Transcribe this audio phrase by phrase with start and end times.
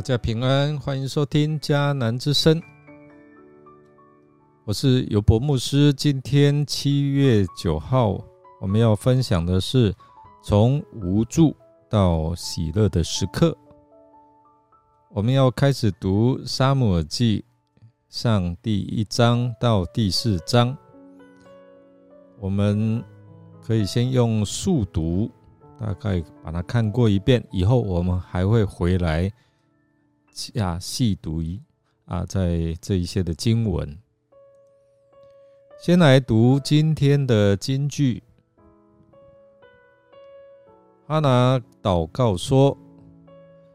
[0.00, 2.58] 大家平安，欢迎收听迦南之声。
[4.64, 5.92] 我是尤博牧师。
[5.92, 8.18] 今天七月九号，
[8.62, 9.94] 我们要分享的是
[10.42, 11.54] 从无助
[11.90, 13.54] 到喜乐的时刻。
[15.10, 17.44] 我们要开始读《沙姆尔记》
[18.08, 20.74] 上第一章到第四章。
[22.38, 23.04] 我们
[23.62, 25.30] 可以先用速读，
[25.78, 29.30] 大概把它看过一遍，以后我们还会回来。
[30.60, 31.60] 啊，细读一
[32.06, 33.98] 啊，在这一些的经文，
[35.78, 38.22] 先来读今天的金句。
[41.06, 42.76] 哈拿祷告说：“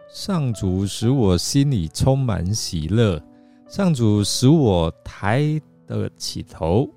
[0.10, 3.22] 上主使我心里充满喜乐，
[3.68, 6.90] 上主使我抬得起头。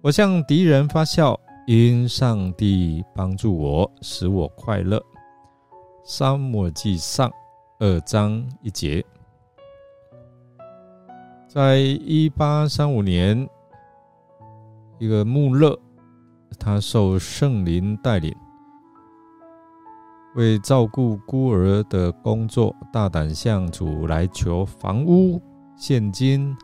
[0.00, 5.00] 我向敌人发笑，因上帝帮助我，使我快乐。”
[6.04, 7.30] 沙漠记上。
[7.82, 9.02] 二章一节，
[11.48, 13.48] 在一八三五年，
[14.98, 15.78] 一个穆勒，
[16.58, 18.36] 他受圣灵带领，
[20.34, 25.40] 为照顾孤儿的工作，大胆向主来求房屋、
[25.74, 26.54] 现金，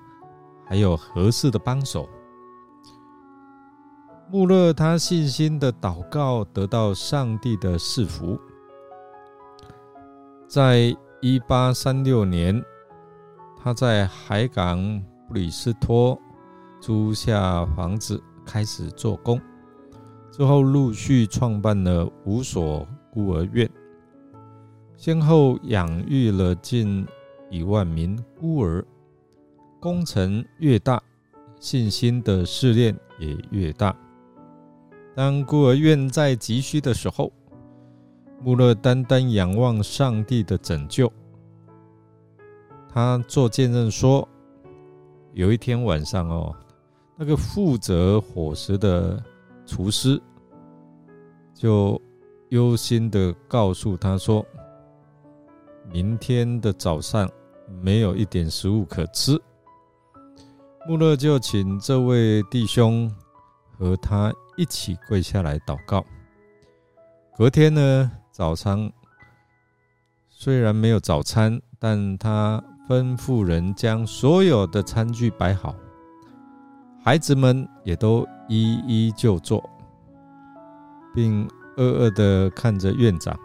[0.67, 2.07] 还有合适的帮手。
[4.31, 8.39] 穆勒他信心的祷告得到上帝的赐福，
[10.47, 10.95] 在。
[11.29, 12.65] 一八三六年，
[13.61, 16.17] 他在海港布里斯托
[16.81, 19.41] 租下房子，开始做工。
[20.31, 23.69] 之后陆续创办了五所孤儿院，
[24.97, 27.05] 先后养育了近
[27.51, 28.87] 一万名孤儿。
[29.81, 31.03] 工程越大，
[31.59, 33.93] 信心的试炼也越大。
[35.17, 37.33] 当孤儿院在急需的时候，
[38.45, 41.11] 穆勒单单仰望上帝的拯救，
[42.97, 44.27] 他做见证说：
[45.35, 46.57] 有一天晚上哦，
[47.15, 49.23] 那个负责伙食的
[49.67, 50.19] 厨师
[51.53, 52.01] 就
[52.49, 54.43] 忧心的告诉他说：
[55.93, 57.31] 明天的早上
[57.83, 59.39] 没有一点食物可吃。
[60.89, 63.15] 穆勒就请这位弟兄
[63.77, 66.03] 和他一起跪下来祷告。
[67.37, 68.11] 隔天呢？
[68.33, 68.91] 早餐
[70.31, 75.75] 虽然没有早餐，但他吩咐人将所有的餐具摆好，
[77.03, 79.63] 孩子们也都一一就坐，
[81.15, 83.37] 并恶恶的看着院长，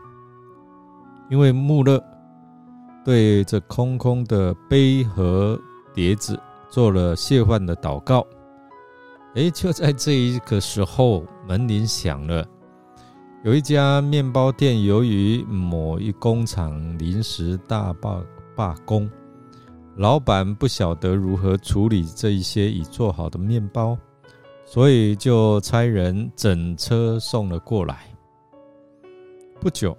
[1.30, 2.04] 因为穆勒
[3.04, 5.60] 对着空空的杯和
[5.94, 8.26] 碟子做了谢饭的祷告。
[9.36, 12.46] 哎，就在这一个时候，门铃响了。
[13.44, 18.22] 有一家面包店，由于某一工厂临时大罢
[18.56, 19.10] 罢工，
[19.98, 23.98] 老板不晓得如何处理这一些已做好的面包，
[24.66, 28.08] 所以就差人整车送了过来。
[29.60, 29.96] 不久，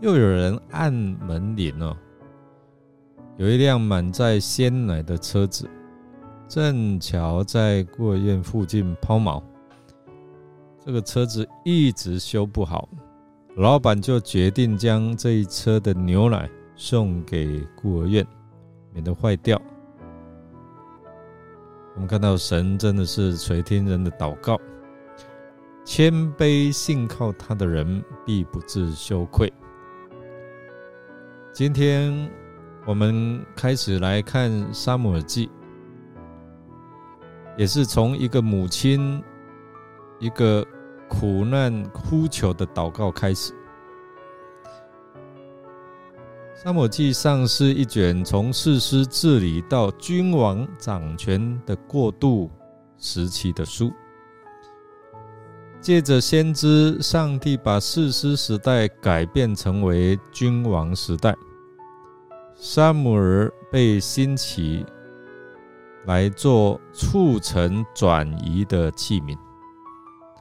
[0.00, 1.96] 又有人按门铃哦，
[3.36, 5.68] 有一辆满载鲜奶的车子，
[6.46, 9.42] 正巧在孤儿院附近抛锚。
[10.84, 12.88] 这个车子一直修不好，
[13.56, 18.24] 老板就决定将这一车的牛奶送给孤儿院，
[18.98, 19.56] 免得坏掉。
[21.94, 24.60] 我们看到神真的是垂听人的祷告，
[25.84, 29.52] 谦卑信靠他的人必不致羞愧。
[31.52, 32.28] 今天
[32.86, 35.46] 我们开始来看《沙姆尔记》，
[37.56, 39.22] 也是从一个母亲，
[40.18, 40.66] 一个。
[41.10, 43.50] 苦难呼求的祷告开始。
[46.60, 52.50] 《沙漠记》上是一卷从士师治理到君王掌权的过渡
[52.96, 53.92] 时期的书。
[55.80, 61.32] 借着先知，上帝把士师时代改变成为君王时代。
[62.56, 64.84] 沙姆尔被兴起
[66.06, 69.38] 来做促成转移的器皿。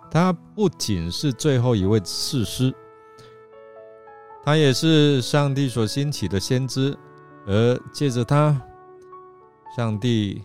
[0.09, 2.73] 他不仅是最后一位士师，
[4.47, 6.97] 他也是上帝所兴起的先知，
[7.45, 8.55] 而借着他，
[9.75, 10.41] 上帝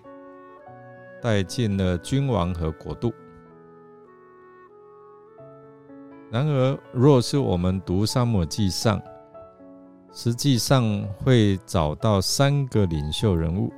[1.23, 3.15] 带进了君王和国度。
[6.33, 8.99] 然而，若是我们读《沙漠记上》，
[10.13, 13.73] 实际上会找到三个领袖人物：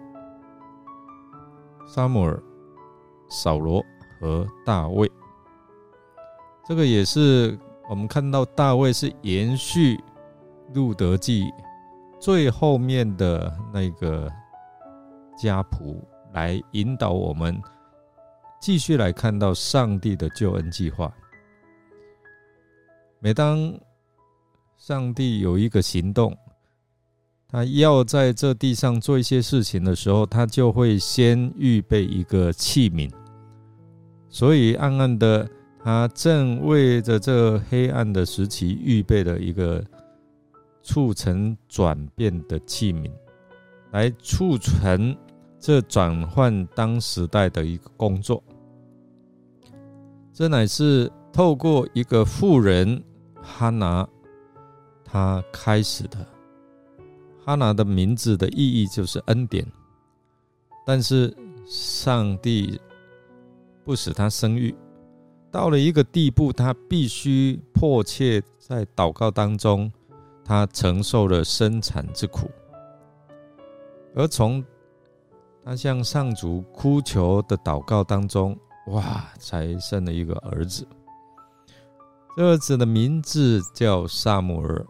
[1.86, 2.42] 沙姆尔、
[3.28, 3.84] 扫罗
[4.18, 5.06] 和大卫。
[6.66, 7.58] 这个也是
[7.90, 10.00] 我们看到大卫是延续
[10.74, 11.44] 路德记
[12.20, 14.30] 最后面的那个
[15.38, 17.58] 家谱来引导我们
[18.60, 21.12] 继续来看到上帝的救恩计划。
[23.20, 23.72] 每当
[24.76, 26.36] 上帝有一个行动，
[27.48, 33.10] 他要在这地上做一些事情的时候，他就会先预备一个器皿。
[34.28, 35.48] 所以，暗暗的，
[35.82, 39.82] 他正为着这黑暗的时期预备了一个
[40.84, 43.10] 促成转变的器皿，
[43.90, 45.16] 来促成
[45.58, 48.40] 这转换当时代的一个工作。
[50.32, 53.02] 这乃是透过一个富人。
[53.46, 54.08] 哈拿，
[55.04, 56.26] 他开始的。
[57.44, 59.66] 哈拿的名字的意义就是恩典，
[60.86, 61.36] 但是
[61.66, 62.80] 上帝
[63.84, 64.74] 不使他生育，
[65.50, 69.92] 到了一个地步，他必须迫切在祷告当中，
[70.44, 72.50] 他承受了生产之苦，
[74.14, 74.62] 而从
[75.64, 78.54] 他向上主哭求的祷告当中，
[78.88, 80.86] 哇，才生了一个儿子。
[82.36, 84.84] 这儿子的名字叫萨姆尔，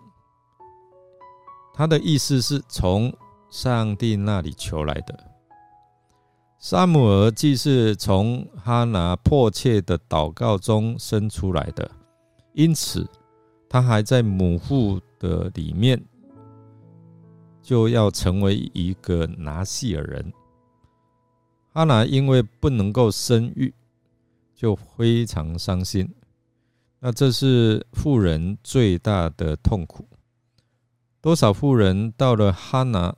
[1.73, 3.15] 他的意思是从
[3.51, 5.17] 上帝那里求来的。
[6.59, 11.89] 萨姆尔既是从哈拿迫切的祷告中生出来的，
[12.55, 13.07] 因此
[13.75, 16.01] 他还在母腹的里面，
[17.61, 20.33] 就要成为一个拿细尔人。
[21.73, 23.75] 哈拿因为不能够生育，
[24.55, 26.09] 就非常伤心。
[27.01, 30.07] 那这是富人最大的痛苦。
[31.21, 33.13] 多少富人到了哈拿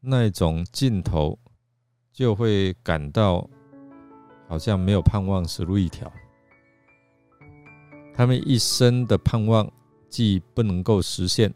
[0.00, 1.38] 那种尽头，
[2.14, 3.46] 就会感到
[4.48, 6.10] 好像没有盼望，死路一条。
[8.16, 9.70] 他们一生的盼望
[10.08, 11.52] 既不能够实现，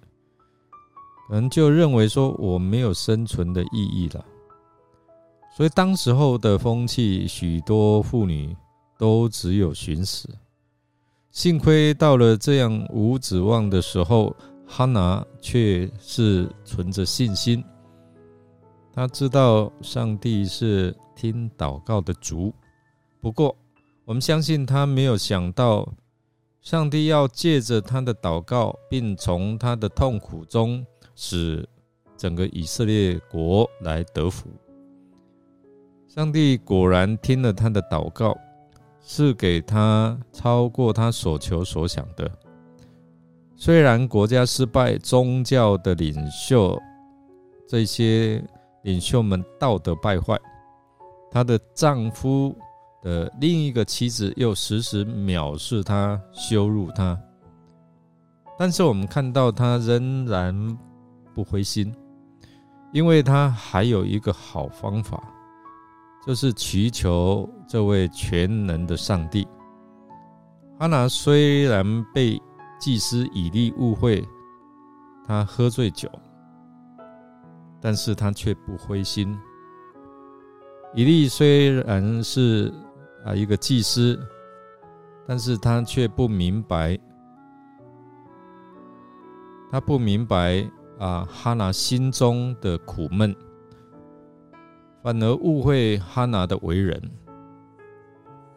[1.27, 4.23] 可能就认为说我没有生存的意义了。
[5.57, 8.55] 所以当时候的风气，许多妇女
[8.99, 10.29] 都只有寻死。
[11.31, 14.37] 幸亏到了这样无指望的时候，
[14.67, 17.65] 哈拿却是存着信心。
[18.93, 22.53] 他知道上帝是听祷告的主，
[23.21, 23.57] 不过
[24.05, 25.89] 我们相信他没有想到，
[26.61, 30.85] 上帝要借着他的祷告，并从他的痛苦中
[31.15, 31.69] 使
[32.17, 34.49] 整个以色列国来得福。
[36.07, 38.37] 上帝果然听了他的祷告。
[39.03, 42.31] 是给他超过他所求所想的。
[43.57, 46.79] 虽然国家失败，宗教的领袖
[47.67, 48.45] 这些
[48.83, 50.39] 领袖们道德败坏，
[51.31, 52.55] 她的丈夫
[53.03, 57.19] 的另一个妻子又时时藐视他、羞辱他，
[58.59, 60.79] 但是我们看到他仍然
[61.35, 61.95] 不灰心，
[62.93, 65.23] 因为他还有一个好方法。
[66.27, 69.49] 就是祈求这位全能的上帝。
[70.79, 72.39] 哈拿虽然被
[72.79, 74.23] 祭司以利误会，
[75.27, 76.11] 他喝醉酒，
[77.81, 79.35] 但是他却不灰心。
[80.95, 82.71] 以利虽然是
[83.25, 84.19] 啊一个祭司，
[85.27, 86.99] 但是他却不明白，
[89.71, 93.35] 他不明白啊哈拿心中的苦闷。
[95.03, 97.01] 反而误会哈拿的为人，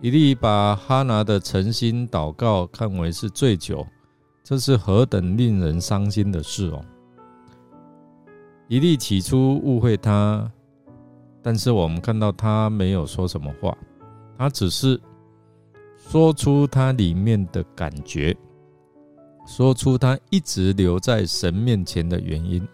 [0.01, 3.88] 以利把哈拿的诚心祷告看为是醉酒，
[4.43, 6.84] 这是何等令人伤心的事哦！
[8.67, 10.51] 以利起初误会他，
[11.41, 13.77] 但是我们看到他没有说什么话，
[14.38, 15.00] 他只是
[15.98, 18.36] 说出他里面的感觉，
[19.46, 22.68] 说出他一直留在神面前的原因。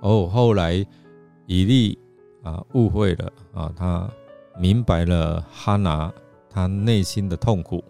[0.00, 0.74] 哦，后来
[1.46, 1.98] 以利。
[2.44, 3.72] 啊，误会了啊！
[3.74, 4.06] 他
[4.58, 6.12] 明白了哈拿
[6.50, 7.82] 他内心的痛苦，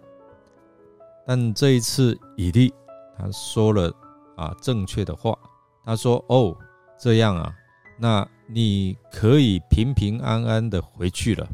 [1.27, 2.73] 但这一次以利
[3.17, 3.93] 他说了
[4.37, 5.37] 啊正确的话，
[5.83, 6.55] 他说：“哦，
[6.97, 7.53] 这样啊，
[7.99, 11.45] 那你可以平平安安的回去了。”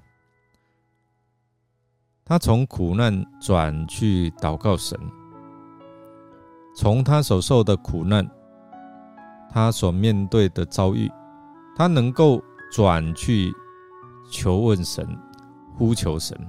[2.31, 4.97] 他从苦难转去祷告神，
[6.73, 8.25] 从他所受的苦难，
[9.49, 11.11] 他所面对的遭遇，
[11.75, 12.41] 他能够。
[12.71, 13.53] 转去
[14.29, 15.05] 求问神，
[15.75, 16.39] 呼求神，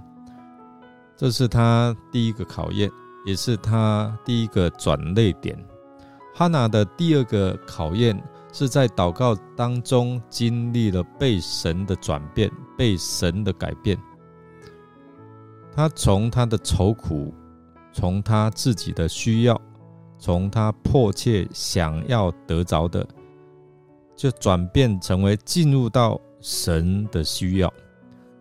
[1.17, 2.89] 这是他第一个考验，
[3.27, 5.59] 也是他第一个转泪点。
[6.33, 8.17] 哈娜的第二个考验
[8.53, 12.49] 是在祷告当中经历了被神的转变，
[12.79, 13.99] 被神的改变。
[15.75, 17.33] 他从他的愁苦，
[17.93, 19.61] 从他自己的需要，
[20.19, 23.07] 从他迫切想要得着的。
[24.15, 27.73] 就转变成为进入到神的需要，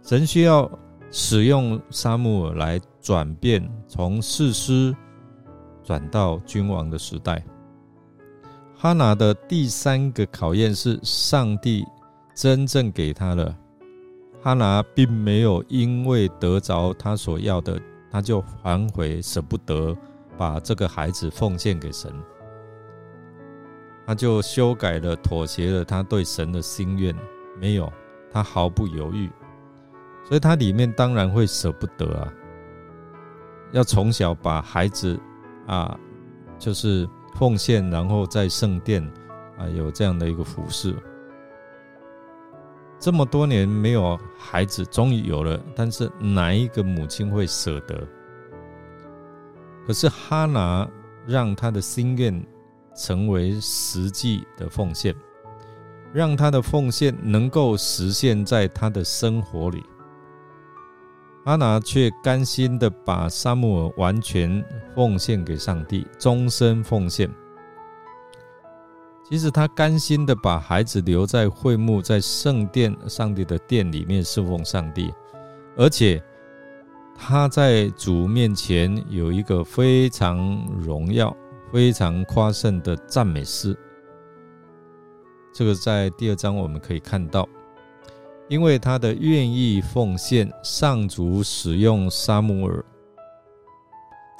[0.04, 0.70] 神需要
[1.10, 4.96] 使用沙漠尔来转变，从士师
[5.84, 7.44] 转到君王的时代。
[8.76, 11.86] 哈拿的第三个考验是上帝
[12.36, 13.56] 真正给他了，
[14.42, 17.80] 哈拿并没有因为得着他所要的，
[18.12, 19.96] 他就反悔舍不得
[20.38, 22.12] 把这个孩子奉献给神，
[24.06, 27.16] 他就修改了妥协了他对神的心愿，
[27.60, 27.92] 没有，
[28.32, 29.30] 他毫不犹豫，
[30.28, 32.34] 所以他里面当然会舍不得啊，
[33.72, 35.20] 要从小把孩子
[35.68, 35.98] 啊，
[36.60, 37.08] 就是。
[37.36, 39.02] 奉献，然后在圣殿
[39.58, 40.94] 啊有这样的一个服饰。
[43.02, 48.08] 这么多年没有孩子，终于有了，但是哪一个母亲会舍得？
[49.88, 50.88] 可是哈拿
[51.26, 52.46] 让他的心愿
[52.96, 55.16] 成为实际的奉献，
[56.14, 59.84] 让他的奉献能够实现在他的生活里。
[61.46, 67.28] 阿拿却甘心的把沙姆尔完全奉献给上帝，终身奉献。
[69.32, 75.10] 其实他甘心的把孩子留在会幕，在圣殿上帝的殿里面侍奉上帝，
[75.78, 76.22] 而且
[77.16, 80.38] 他在主面前有一个非常
[80.78, 81.34] 荣耀、
[81.72, 83.74] 非常夸胜的赞美诗。
[85.54, 87.48] 这个在第二章我们可以看到。
[88.50, 92.84] 因为他的愿意奉献，上主使用沙姆尔。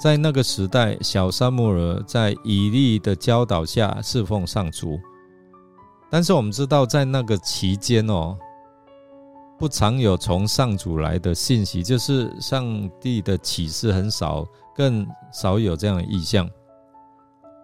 [0.02, 4.98] 在那个时代，小沙姆尔在以利的教导下侍奉上主。
[6.10, 8.36] 但是我们知道，在那个期间哦，
[9.56, 14.44] 不常有从上主来的信息，就是上帝的启示很少，
[14.74, 16.50] 更少有这样的意象。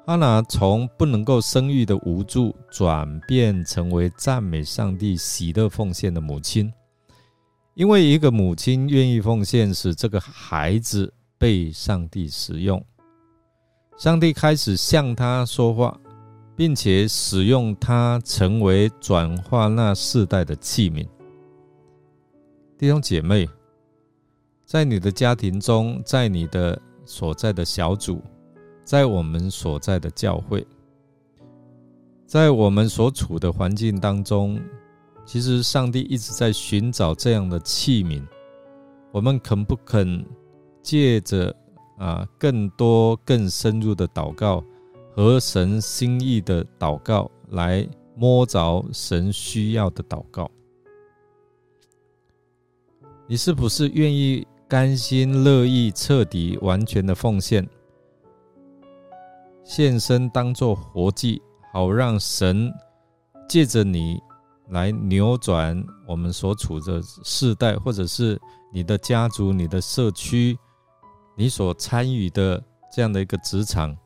[0.07, 6.73] 哈拿从不能够生育的无助，转变成为赞美上帝、喜乐奉献的母亲。
[7.75, 12.85] 因为一个母亲愿意奉献，使这个孩子被上帝使用。
[13.97, 15.99] 上帝开始向他说话，
[16.55, 21.07] 并且使用他成为转化那世代的器皿。
[22.77, 23.49] 弟兄姐妹，
[24.65, 28.23] 在你的家庭中，在你的所在的小组。
[28.85, 30.67] 在我们所在的教会，
[32.25, 34.59] 在我们所处的环境当中，
[35.27, 38.27] 其实上帝一直在寻找这样的器皿。
[39.13, 40.25] 我们肯不肯
[40.89, 41.55] 借着
[41.99, 44.65] 啊更多更深入的祷告
[45.15, 50.51] 和神心意的祷告，来摸着神需要的祷告？
[53.27, 57.69] 你是不是愿意甘心乐意彻底完全的奉献？
[59.65, 62.73] 献身当做活祭，好让神
[63.47, 64.19] 借着你
[64.71, 68.41] 来扭转我们所处的世代，或者是
[68.73, 70.59] 你的家族、你的社区、
[71.39, 72.61] 你所参与的
[72.93, 73.97] 这样的一个职场，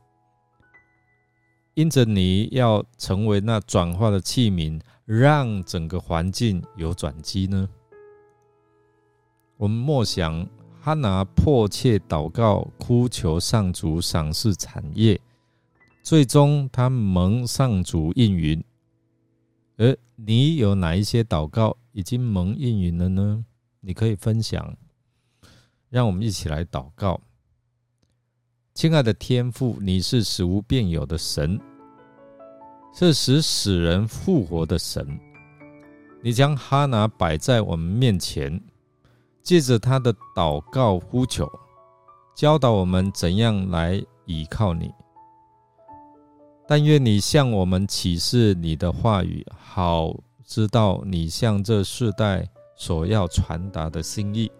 [1.72, 7.66] 因着你要成为那转化的器皿，让整个环境有转机呢？
[9.56, 10.46] 我们默想
[10.82, 15.18] 哈拿迫切祷告，哭求上主赏赐产业。
[16.02, 18.62] 最终，他蒙上主应允，
[19.78, 23.42] 而你有哪一些祷告已经蒙应允了呢？
[23.80, 24.76] 你可以分享，
[25.92, 27.20] 让我们一起来祷告。
[28.72, 31.60] 亲爱的天父，你是使无变有的神，
[32.94, 35.06] 是使死人复活的神。
[36.22, 38.58] 你将哈拿摆在我们面前，
[39.42, 41.46] 借着他的祷告呼求，
[42.34, 44.90] 教导我们怎样来倚靠你。
[46.66, 54.50] 但愿你向我们启示你的话语，好知道你向这世代所要传达的心意，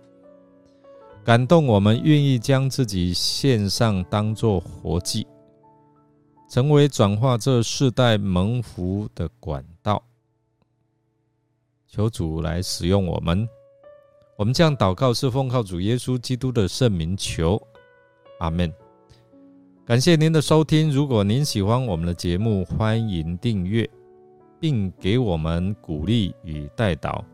[1.24, 5.24] 感动我们愿意将自己献上，当作活祭，
[6.50, 10.02] 成为转化这世代蒙福的管道。
[11.86, 13.48] 求主来使用我们，
[14.36, 17.60] 我们这样祷告是奉靠主耶稣基督的圣名求，
[18.40, 18.72] 阿门。
[19.84, 20.90] 感谢您的收听。
[20.90, 23.88] 如果您喜欢我们的节目，欢迎订阅，
[24.58, 27.24] 并给我们鼓励与带导。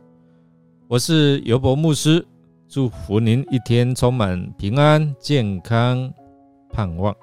[0.89, 2.27] 我是尤博牧师，
[2.71, 6.13] 祝福您一天充满平安、健康、
[6.71, 7.17] 盼望。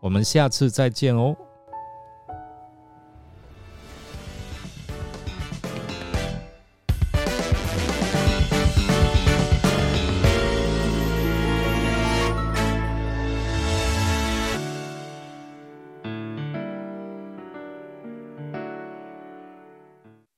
[0.00, 1.36] 我们下次再见哦。